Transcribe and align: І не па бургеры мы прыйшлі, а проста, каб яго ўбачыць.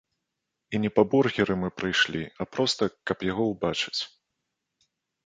І 0.77 0.79
не 0.85 0.89
па 0.95 1.01
бургеры 1.11 1.57
мы 1.63 1.69
прыйшлі, 1.81 2.21
а 2.41 2.47
проста, 2.55 2.83
каб 3.13 3.17
яго 3.31 3.43
ўбачыць. 3.53 4.01